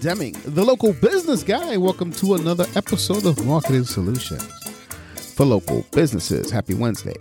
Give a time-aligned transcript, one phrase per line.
[0.00, 1.78] Deming, the local business guy.
[1.78, 4.44] Welcome to another episode of Marketing Solutions
[5.34, 6.50] for local businesses.
[6.50, 7.14] Happy Wednesday.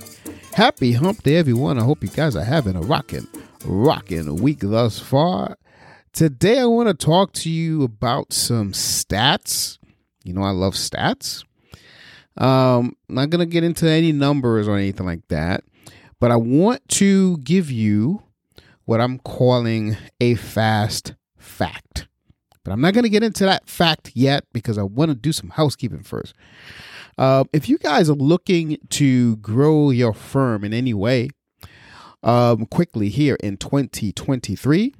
[0.53, 1.79] Happy hump day, everyone.
[1.79, 3.27] I hope you guys are having a rocking,
[3.63, 5.57] rocking week thus far.
[6.11, 9.77] Today, I want to talk to you about some stats.
[10.25, 11.45] You know, I love stats.
[12.37, 15.63] Um, I'm not going to get into any numbers or anything like that,
[16.19, 18.21] but I want to give you
[18.83, 22.07] what I'm calling a fast fact.
[22.65, 25.31] But I'm not going to get into that fact yet because I want to do
[25.31, 26.33] some housekeeping first.
[27.17, 31.29] Uh, if you guys are looking to grow your firm in any way
[32.23, 34.93] um, quickly here in 2023,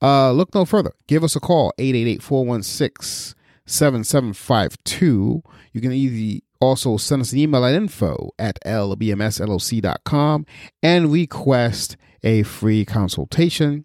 [0.00, 0.92] uh, look no further.
[1.08, 3.34] Give us a call, 888 416
[3.66, 5.42] 7752.
[5.72, 10.46] You can either also send us an email at info at lbmsllc.com
[10.82, 13.84] and request a free consultation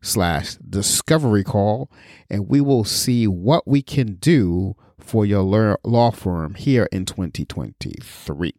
[0.00, 1.90] slash discovery call
[2.30, 8.54] and we will see what we can do for your law firm here in 2023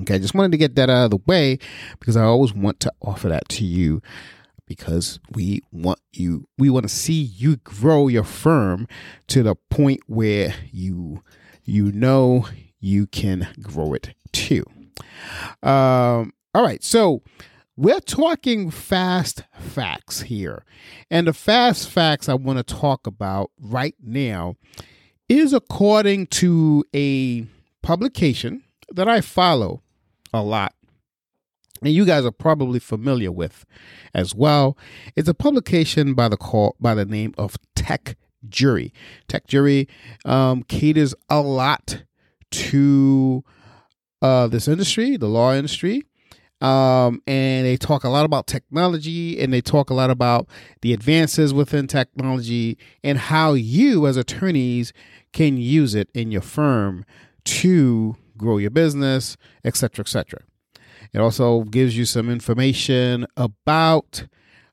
[0.00, 1.58] okay just wanted to get that out of the way
[1.98, 4.00] because i always want to offer that to you
[4.68, 8.86] because we want you we want to see you grow your firm
[9.26, 11.22] to the point where you
[11.64, 12.46] you know
[12.78, 14.64] you can grow it too.
[15.62, 17.22] Um all right so
[17.78, 20.64] we're talking fast facts here.
[21.12, 24.56] And the fast facts I want to talk about right now
[25.28, 27.46] is according to a
[27.80, 29.82] publication that I follow
[30.34, 30.74] a lot.
[31.80, 33.64] And you guys are probably familiar with
[34.12, 34.76] as well.
[35.14, 38.16] It's a publication by the call by the name of Tech
[38.48, 38.92] Jury.
[39.28, 39.86] Tech Jury
[40.24, 42.02] um, caters a lot
[42.50, 43.44] to
[44.20, 46.07] uh, this industry, the law industry,
[46.60, 50.48] um, and they talk a lot about technology and they talk a lot about
[50.82, 54.92] the advances within technology and how you as attorneys
[55.32, 57.04] can use it in your firm
[57.44, 60.40] to grow your business etc etc
[61.12, 64.26] it also gives you some information about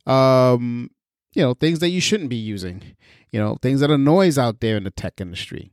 [0.06, 0.90] um,
[1.34, 2.96] you know things that you shouldn't be using
[3.31, 5.72] you know things that are noise out there in the tech industry.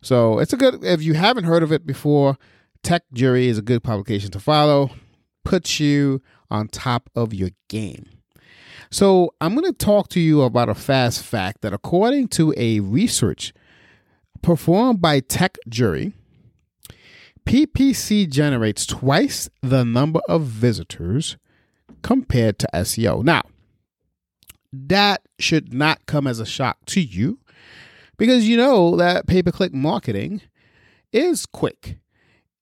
[0.00, 2.38] So it's a good if you haven't heard of it before
[2.82, 4.90] tech jury is a good publication to follow
[5.44, 8.06] puts you on top of your game.
[8.90, 12.80] So, I'm going to talk to you about a fast fact that, according to a
[12.80, 13.52] research
[14.42, 16.12] performed by Tech Jury,
[17.46, 21.36] PPC generates twice the number of visitors
[22.02, 23.24] compared to SEO.
[23.24, 23.42] Now,
[24.72, 27.38] that should not come as a shock to you
[28.16, 30.42] because you know that pay per click marketing
[31.12, 31.98] is quick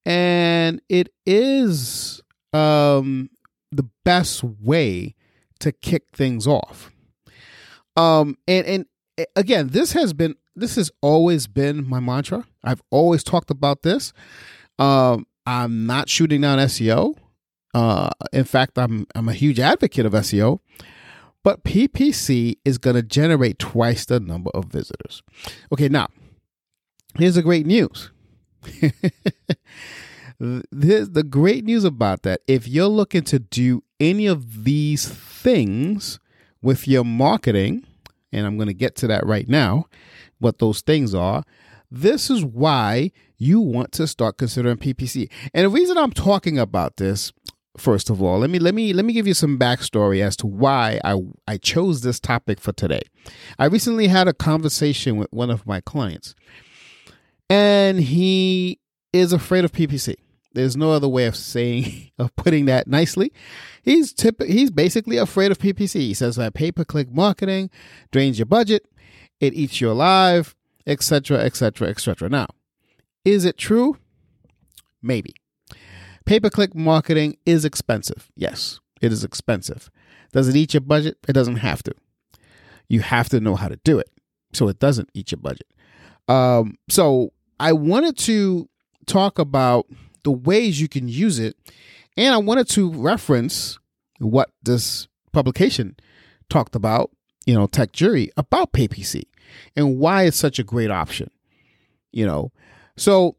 [0.05, 2.21] and it is
[2.53, 3.29] um,
[3.71, 5.15] the best way
[5.59, 6.91] to kick things off.
[7.95, 8.85] Um, and and
[9.35, 12.45] again, this has been this has always been my mantra.
[12.63, 14.13] I've always talked about this.
[14.79, 17.15] Um, I'm not shooting down SEO.
[17.73, 20.59] Uh, in fact, I'm I'm a huge advocate of SEO,
[21.43, 25.23] but PPC is going to generate twice the number of visitors.
[25.71, 26.07] Okay, now
[27.17, 28.11] here's the great news.
[30.39, 36.19] the, the great news about that, if you're looking to do any of these things
[36.61, 37.85] with your marketing,
[38.31, 39.85] and I'm going to get to that right now,
[40.39, 41.43] what those things are,
[41.89, 45.29] this is why you want to start considering PPC.
[45.53, 47.31] And the reason I'm talking about this,
[47.77, 50.47] first of all, let me let me let me give you some backstory as to
[50.47, 53.01] why I I chose this topic for today.
[53.59, 56.33] I recently had a conversation with one of my clients,
[57.49, 58.79] and he
[59.11, 60.15] is afraid of PPC.
[60.53, 63.33] There's no other way of saying of putting that nicely.
[63.81, 65.95] He's tip, he's basically afraid of PPC.
[65.95, 67.69] He says that pay per click marketing
[68.11, 68.85] drains your budget,
[69.39, 70.55] it eats you alive,
[70.85, 72.29] etc., etc., etc.
[72.29, 72.47] Now,
[73.25, 73.97] is it true?
[75.01, 75.35] Maybe.
[76.25, 78.31] Pay per click marketing is expensive.
[78.35, 79.89] Yes, it is expensive.
[80.31, 81.17] Does it eat your budget?
[81.27, 81.93] It doesn't have to.
[82.87, 84.09] You have to know how to do it
[84.53, 85.67] so it doesn't eat your budget.
[86.27, 88.69] Um, so I wanted to
[89.05, 89.87] talk about
[90.23, 91.55] the ways you can use it.
[92.15, 93.79] And I wanted to reference
[94.19, 95.95] what this publication
[96.49, 97.11] talked about,
[97.45, 99.23] you know, Tech Jury about PPC.
[99.75, 101.29] and why it's such a great option.
[102.11, 102.51] You know,
[102.95, 103.37] so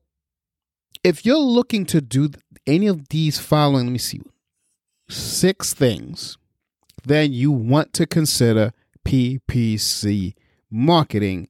[1.04, 2.30] if you're looking to do
[2.66, 4.22] any of these following, let me see,
[5.08, 6.38] six things,
[7.04, 8.72] then you want to consider
[9.04, 10.34] PPC
[10.70, 11.48] marketing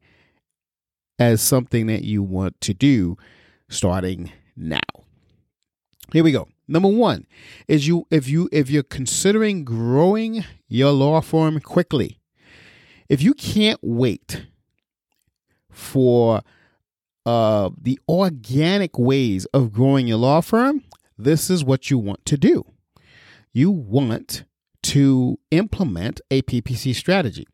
[1.19, 3.17] as something that you want to do
[3.69, 4.81] starting now.
[6.15, 6.47] Here we go.
[6.69, 7.27] Number 1
[7.67, 12.21] is you if you if you're considering growing your law firm quickly.
[13.09, 14.47] If you can't wait
[15.73, 16.43] for
[17.27, 20.85] uh, the organic ways of growing your law firm,
[21.19, 22.65] this is what you want to do.
[23.53, 24.45] You want
[24.85, 27.49] to implement a PPC strategy.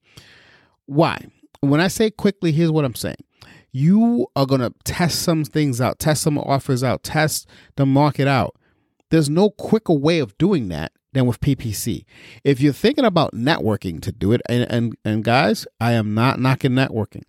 [0.85, 1.29] Why?
[1.61, 3.25] When I say quickly, here's what I'm saying.
[3.72, 8.26] You are going to test some things out, test some offers out, test the market
[8.26, 8.56] out.
[9.11, 12.05] There's no quicker way of doing that than with PPC.
[12.44, 16.40] If you're thinking about networking to do it, and, and, and guys, I am not
[16.40, 17.22] knocking networking.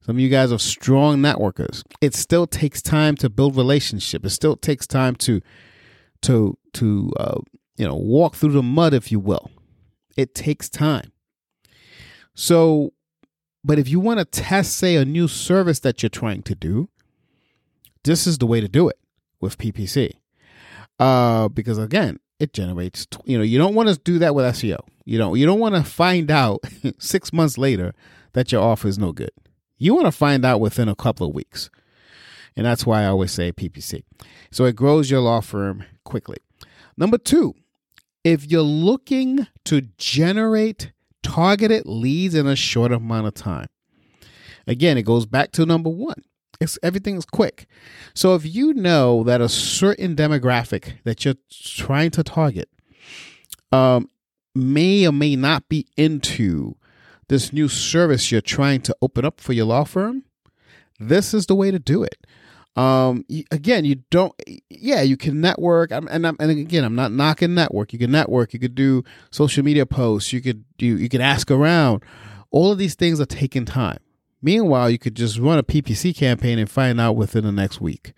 [0.00, 1.82] Some of you guys are strong networkers.
[2.00, 4.24] It still takes time to build relationship.
[4.24, 5.42] It still takes time to
[6.22, 7.40] to to uh,
[7.76, 9.50] you know walk through the mud, if you will.
[10.16, 11.12] It takes time.
[12.34, 12.92] So,
[13.68, 16.88] but if you want to test, say, a new service that you're trying to do,
[18.02, 18.98] this is the way to do it
[19.42, 20.12] with PPC.
[20.98, 23.06] Uh, because again, it generates.
[23.26, 24.78] You know, you don't want to do that with SEO.
[25.04, 25.38] You don't.
[25.38, 26.64] You don't want to find out
[26.98, 27.92] six months later
[28.32, 29.32] that your offer is no good.
[29.76, 31.68] You want to find out within a couple of weeks.
[32.56, 34.02] And that's why I always say PPC.
[34.50, 36.38] So it grows your law firm quickly.
[36.96, 37.54] Number two,
[38.24, 40.92] if you're looking to generate
[41.28, 43.68] targeted leads in a short amount of time,
[44.66, 46.22] again, it goes back to number one.
[46.60, 47.66] It's everything is quick.
[48.14, 52.68] So if you know that a certain demographic that you're trying to target
[53.70, 54.08] um,
[54.54, 56.74] may or may not be into
[57.28, 60.24] this new service you're trying to open up for your law firm,
[60.98, 62.26] this is the way to do it.
[62.76, 64.32] Um, again, you don't,
[64.70, 65.90] yeah, you can network.
[65.90, 67.92] I'm, and I'm, and again, I'm not knocking network.
[67.92, 68.52] You can network.
[68.52, 70.32] You could do social media posts.
[70.32, 72.04] You could do, you could ask around.
[72.50, 73.98] All of these things are taking time.
[74.40, 78.12] Meanwhile, you could just run a PPC campaign and find out within the next week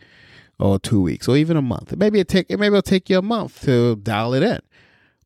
[0.58, 1.96] or two weeks or even a month.
[1.96, 4.60] Maybe it take, maybe it'll take you a month to dial it in,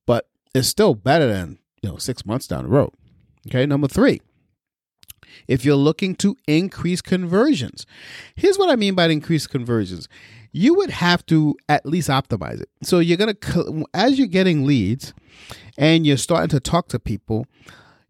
[0.06, 2.92] but it's still better than, you know, six months down the road.
[3.48, 4.20] Okay, number three.
[5.48, 7.86] If you're looking to increase conversions,
[8.34, 10.08] here's what I mean by increase conversions.
[10.52, 12.68] You would have to at least optimize it.
[12.82, 15.12] So you're going to, as you're getting leads
[15.76, 17.46] and you're starting to talk to people,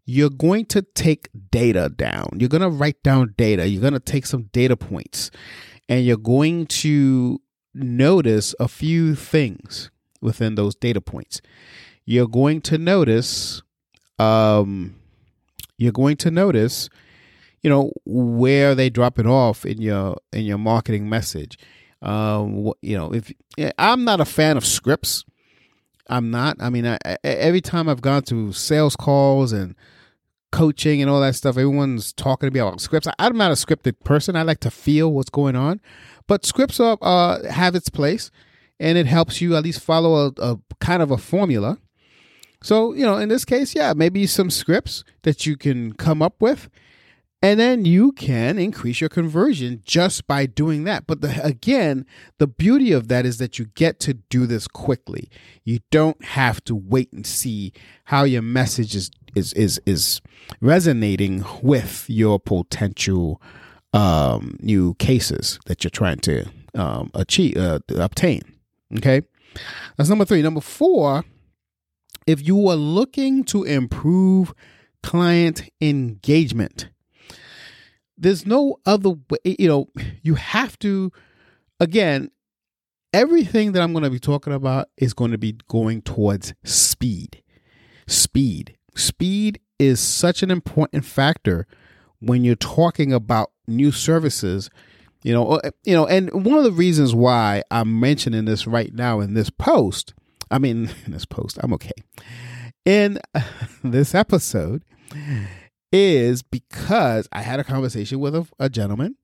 [0.05, 2.37] you're going to take data down.
[2.37, 3.67] You're going to write down data.
[3.67, 5.31] You're going to take some data points
[5.89, 7.41] and you're going to
[7.73, 9.89] notice a few things
[10.21, 11.41] within those data points.
[12.05, 13.63] You're going to notice
[14.19, 14.95] um,
[15.77, 16.89] you're going to notice,
[17.65, 21.57] you know, where they drop it off in your in your marketing message.
[22.03, 23.31] Um, you know, if
[23.79, 25.25] I'm not a fan of scripts,
[26.07, 26.57] I'm not.
[26.59, 29.73] I mean, I, every time I've gone to sales calls and
[30.51, 33.07] coaching and all that stuff, everyone's talking to me about scripts.
[33.17, 34.35] I'm not a scripted person.
[34.35, 35.81] I like to feel what's going on,
[36.27, 38.29] but scripts are, uh, have its place,
[38.79, 41.79] and it helps you at least follow a, a kind of a formula
[42.65, 46.41] so, you know, in this case, yeah, maybe some scripts that you can come up
[46.41, 46.67] with.
[47.45, 51.05] And then you can increase your conversion just by doing that.
[51.05, 52.07] But the, again,
[52.39, 55.29] the beauty of that is that you get to do this quickly.
[55.63, 57.71] You don't have to wait and see
[58.05, 60.21] how your message is is is, is
[60.59, 63.39] resonating with your potential
[63.93, 68.41] um, new cases that you're trying to um, achieve uh, obtain.
[68.97, 69.21] Okay,
[69.97, 70.41] that's number three.
[70.41, 71.23] Number four
[72.25, 74.51] if you are looking to improve
[75.03, 76.89] client engagement,
[78.17, 79.89] there's no other way, you know,
[80.23, 81.11] you have to,
[81.79, 82.31] again,
[83.13, 87.41] everything that I'm going to be talking about is going to be going towards speed.
[88.07, 88.77] Speed.
[88.95, 91.67] Speed is such an important factor
[92.19, 94.69] when you're talking about new services
[95.23, 99.19] you know you know and one of the reasons why i'm mentioning this right now
[99.19, 100.13] in this post
[100.51, 101.91] I mean, in this post, I'm okay.
[102.85, 103.19] In
[103.83, 104.83] this episode
[105.91, 109.15] is because I had a conversation with a, a gentleman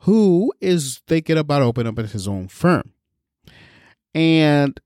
[0.00, 2.92] who is thinking about opening up his own firm.
[4.14, 4.80] And,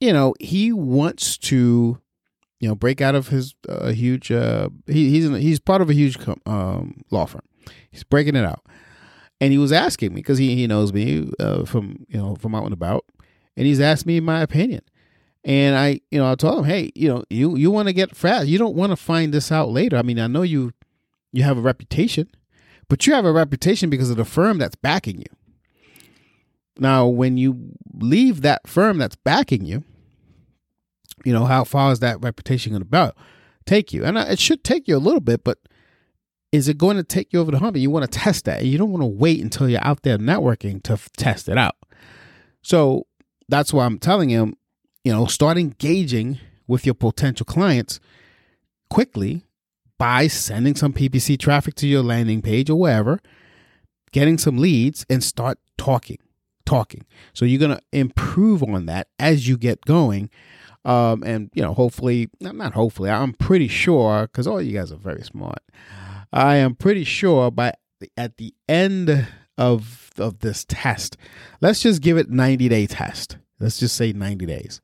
[0.00, 1.98] you know, he wants to,
[2.60, 5.90] you know, break out of his uh, huge, uh, he, he's, in, he's part of
[5.90, 6.16] a huge
[6.46, 7.42] um, law firm.
[7.90, 8.64] He's breaking it out.
[9.40, 12.54] And he was asking me because he, he knows me uh, from, you know, from
[12.54, 13.04] out and about.
[13.56, 14.82] And he's asked me my opinion.
[15.44, 18.16] And I, you know, I told him, hey, you know, you you want to get
[18.16, 18.46] fast.
[18.46, 19.96] You don't want to find this out later.
[19.96, 20.72] I mean, I know you
[21.32, 22.28] you have a reputation,
[22.88, 25.36] but you have a reputation because of the firm that's backing you.
[26.78, 29.84] Now, when you leave that firm that's backing you,
[31.24, 33.14] you know, how far is that reputation going to
[33.66, 34.04] take you?
[34.04, 35.58] And it should take you a little bit, but
[36.50, 37.76] is it going to take you over the hump?
[37.76, 38.64] And you want to test that.
[38.64, 41.76] You don't want to wait until you're out there networking to f- test it out.
[42.62, 43.06] So
[43.48, 44.54] that's why I'm telling him,
[45.04, 48.00] you know, start engaging with your potential clients
[48.88, 49.44] quickly
[49.98, 53.20] by sending some PPC traffic to your landing page or wherever,
[54.12, 56.18] getting some leads, and start talking.
[56.64, 57.04] Talking.
[57.32, 60.30] So you're going to improve on that as you get going.
[60.84, 64.96] Um, and, you know, hopefully, not hopefully, I'm pretty sure, because all you guys are
[64.96, 65.60] very smart.
[66.32, 67.74] I am pretty sure by
[68.16, 69.28] at the end
[69.58, 71.16] of of this test,
[71.60, 73.36] let's just give it 90 day test.
[73.60, 74.80] Let's just say 90 days.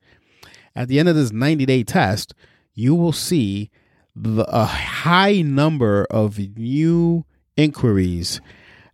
[0.75, 2.33] At the end of this 90 day test,
[2.73, 3.69] you will see
[4.15, 7.25] the, a high number of new
[7.57, 8.41] inquiries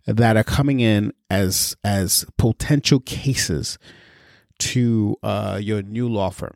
[0.06, 3.78] that are coming in as as potential cases
[4.58, 6.54] to uh, your new law firm.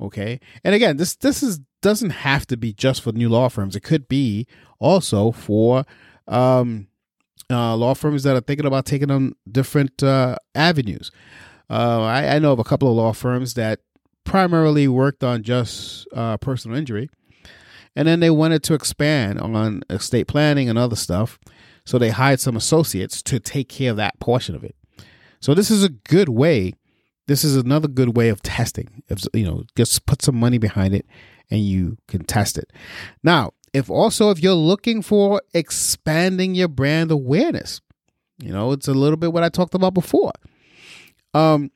[0.00, 3.76] Okay, and again, this this is doesn't have to be just for new law firms.
[3.76, 4.46] It could be
[4.78, 5.84] also for
[6.26, 6.88] um,
[7.50, 11.10] uh, law firms that are thinking about taking on different uh, avenues.
[11.70, 13.80] Uh, I, I, know of a couple of law firms that
[14.28, 17.08] primarily worked on just uh, personal injury,
[17.96, 21.38] and then they wanted to expand on estate planning and other stuff.
[21.84, 24.76] So they hired some associates to take care of that portion of it.
[25.40, 26.74] So this is a good way.
[27.26, 29.02] This is another good way of testing.
[29.08, 31.06] If, you know, just put some money behind it,
[31.50, 32.70] and you can test it.
[33.22, 37.80] Now, if also if you're looking for expanding your brand awareness,
[38.38, 40.32] you know, it's a little bit what I talked about before.
[41.34, 41.70] Um,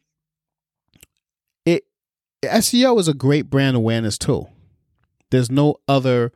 [2.43, 4.51] SEO is a great brand awareness tool.
[5.31, 6.33] There's no other,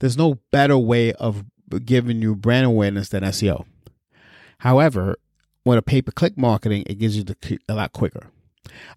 [0.00, 1.44] there's no better way of
[1.84, 3.64] giving you brand awareness than SEO.
[4.58, 5.16] However,
[5.62, 8.28] when a pay per click marketing, it gives you the, a lot quicker.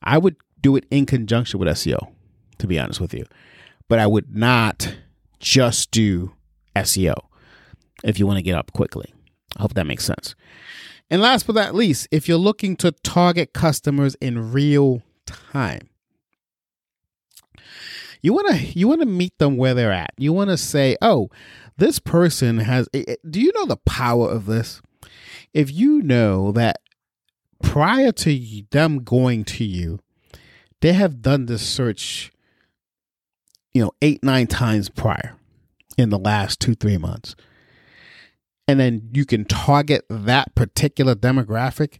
[0.01, 2.11] I would do it in conjunction with SEO,
[2.57, 3.25] to be honest with you,
[3.87, 4.95] but I would not
[5.39, 6.33] just do
[6.75, 7.15] SEO
[8.03, 9.13] if you want to get up quickly.
[9.55, 10.35] I hope that makes sense.
[11.09, 15.89] And last but not least, if you're looking to target customers in real time,
[18.21, 20.13] you want to you want to meet them where they're at.
[20.17, 21.29] You want to say, "Oh,
[21.77, 22.87] this person has
[23.29, 24.81] do you know the power of this?
[25.53, 26.79] If you know that
[27.61, 29.99] prior to them going to you,
[30.81, 32.31] they have done this search
[33.77, 35.35] you know, eight, nine times prior
[35.99, 37.35] in the last two, three months.
[38.67, 41.99] And then you can target that particular demographic.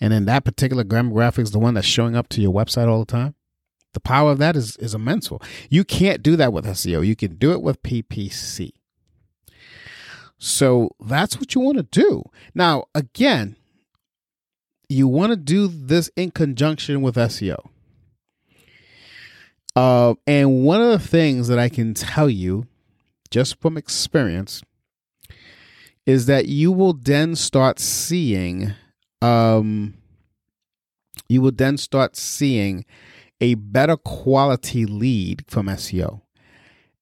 [0.00, 3.00] And then that particular demographic is the one that's showing up to your website all
[3.00, 3.34] the time.
[3.94, 5.30] The power of that is, is immense.
[5.70, 7.06] You can't do that with SEO.
[7.06, 8.72] You can do it with PPC.
[10.38, 12.22] So that's what you want to do.
[12.54, 13.56] Now, again,
[14.88, 17.58] you want to do this in conjunction with SEO.
[19.74, 22.66] Uh, and one of the things that I can tell you,
[23.30, 24.62] just from experience,
[26.06, 28.72] is that you will then start seeing,
[29.20, 29.94] um,
[31.28, 32.84] you will then start seeing
[33.40, 36.22] a better quality lead from SEO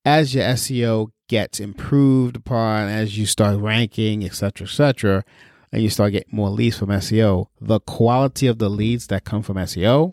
[0.07, 5.25] as your SEO gets improved upon, as you start ranking, etc., etc.,
[5.73, 7.47] and you start getting more leads from SEO.
[7.61, 10.13] The quality of the leads that come from SEO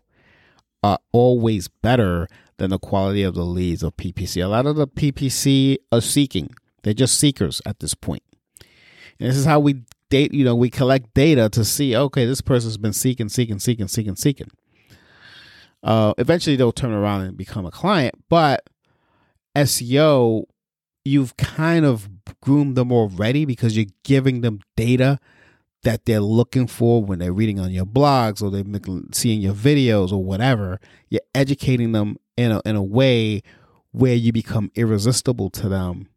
[0.81, 2.27] are always better
[2.57, 4.43] than the quality of the leads of PPC.
[4.43, 6.49] A lot of the PPC are seeking.
[6.81, 8.23] They're just seekers at this point.
[9.19, 12.41] And this is how we date, you know, we collect data to see, okay, this
[12.41, 14.49] person's been seeking, seeking, seeking, seeking, seeking.
[15.83, 18.69] Uh, eventually they'll turn around and become a client, but
[19.55, 20.45] SEO,
[21.03, 22.09] you've kind of
[22.41, 25.19] groomed them already because you're giving them data
[25.83, 28.63] that they're looking for when they're reading on your blogs or they're
[29.11, 30.79] seeing your videos or whatever.
[31.09, 33.43] You're educating them in a, in a way
[33.91, 36.07] where you become irresistible to them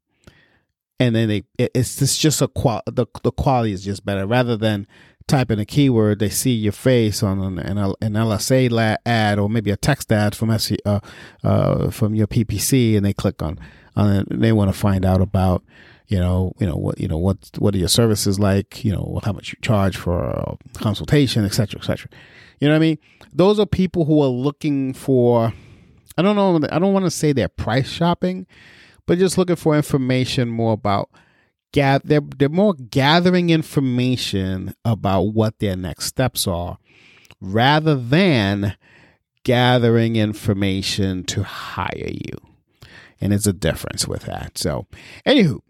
[0.98, 4.56] and then they it's, it's just a qual the, the quality is just better rather
[4.56, 4.86] than
[5.28, 9.76] typing a keyword they see your face on an, an, LSA ad or maybe a
[9.76, 11.00] text ad from SC, uh,
[11.42, 13.58] uh, from your PPC and they click on
[13.96, 15.64] on it and they want to find out about
[16.06, 19.20] you know you know what you know what what are your services like you know
[19.24, 22.08] how much you charge for consultation etc etc
[22.60, 22.98] you know what I mean
[23.32, 25.52] those are people who are looking for
[26.18, 26.66] I don't know.
[26.70, 28.46] I don't want to say they're price shopping,
[29.04, 31.10] but just looking for information more about.
[32.04, 36.78] They're they're more gathering information about what their next steps are,
[37.40, 38.76] rather than
[39.44, 42.36] gathering information to hire you.
[43.20, 44.58] And it's a difference with that.
[44.58, 44.86] So,
[45.26, 45.60] anywho,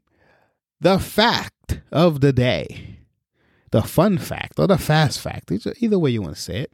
[0.80, 2.98] the fact of the day,
[3.70, 6.72] the fun fact or the fast fact, either way you want to say it,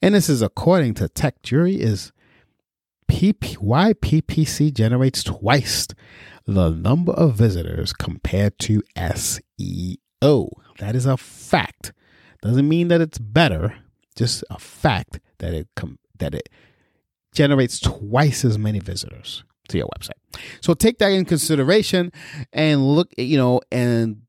[0.00, 2.12] and this is according to Tech Jury, is
[3.10, 5.86] PP, why PPC generates twice
[6.46, 10.48] the number of visitors compared to SEO.
[10.78, 11.92] That is a fact.
[12.42, 13.76] Doesn't mean that it's better,
[14.16, 16.48] just a fact that it com- that it
[17.34, 20.40] generates twice as many visitors to your website.
[20.60, 22.12] So take that in consideration
[22.52, 24.22] and look, you know, and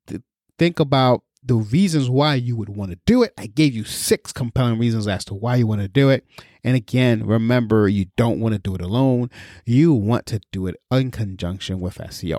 [0.58, 3.34] think about the reasons why you would want to do it.
[3.38, 6.24] I gave you six compelling reasons as to why you want to do it.
[6.64, 9.32] And again, remember, you don't want to do it alone.
[9.66, 12.38] You want to do it in conjunction with SEO.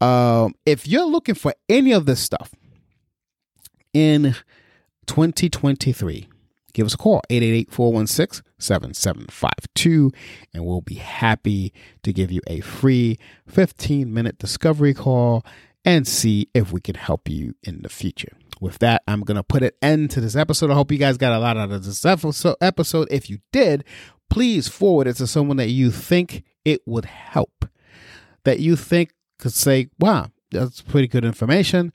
[0.00, 2.54] Um, if you're looking for any of this stuff
[3.92, 4.36] in
[5.06, 6.28] 2023,
[6.72, 10.14] give us a call 888-416-7752
[10.54, 11.72] and we'll be happy
[12.04, 13.18] to give you a free
[13.48, 15.44] 15 minute discovery call
[15.88, 18.36] and see if we can help you in the future.
[18.60, 20.70] With that, I'm going to put an end to this episode.
[20.70, 23.08] I hope you guys got a lot out of this episode.
[23.10, 23.84] If you did,
[24.28, 27.64] please forward it to someone that you think it would help,
[28.44, 31.94] that you think could say, wow, that's pretty good information.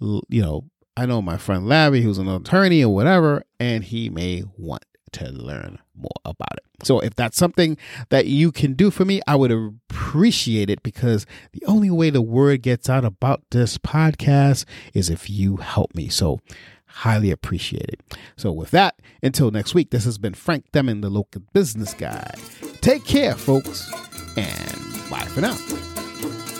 [0.00, 0.64] You know,
[0.94, 5.30] I know my friend Larry, who's an attorney or whatever, and he may want to
[5.30, 6.86] learn more about it.
[6.86, 7.76] So if that's something
[8.10, 12.22] that you can do for me, I would appreciate it because the only way the
[12.22, 16.08] word gets out about this podcast is if you help me.
[16.08, 16.40] So
[16.86, 18.00] highly appreciate it.
[18.36, 22.34] So with that, until next week, this has been Frank Deming, the local business guy.
[22.80, 23.90] Take care, folks,
[24.36, 25.56] and bye for now.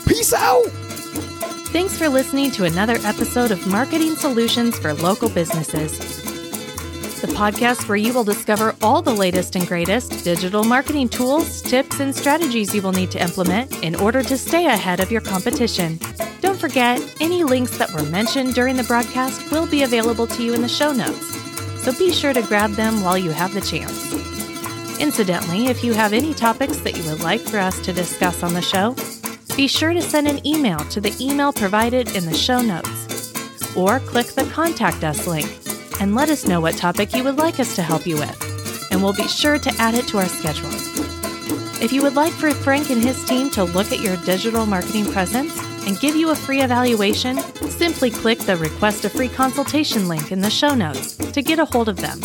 [0.07, 0.67] Peace out.
[1.71, 6.24] Thanks for listening to another episode of Marketing Solutions for Local Businesses
[7.25, 11.99] the podcast where you will discover all the latest and greatest digital marketing tools, tips,
[11.99, 15.99] and strategies you will need to implement in order to stay ahead of your competition.
[16.42, 20.53] Don't forget, any links that were mentioned during the broadcast will be available to you
[20.53, 21.35] in the show notes,
[21.83, 24.12] so be sure to grab them while you have the chance.
[25.01, 28.53] Incidentally, if you have any topics that you would like for us to discuss on
[28.53, 28.94] the show,
[29.57, 33.98] be sure to send an email to the email provided in the show notes or
[34.01, 35.63] click the Contact Us link
[36.00, 39.02] and let us know what topic you would like us to help you with, and
[39.02, 40.70] we'll be sure to add it to our schedule.
[41.83, 45.07] If you would like for Frank and his team to look at your digital marketing
[45.07, 50.33] presence and give you a free evaluation, simply click the Request a Free Consultation link
[50.33, 52.20] in the show notes to get a hold of them.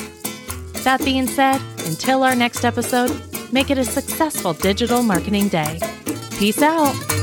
[0.83, 3.11] That being said, until our next episode,
[3.51, 5.79] make it a successful digital marketing day.
[6.37, 7.18] Peace out.